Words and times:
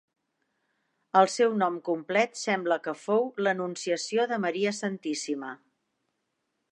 El 1.19 1.29
seu 1.33 1.51
nom 1.63 1.75
complet 1.89 2.39
sembla 2.43 2.79
que 2.87 2.95
fou 3.03 3.29
l'Anunciació 3.49 4.25
de 4.33 4.43
Maria 4.47 4.73
Santíssima. 4.81 5.55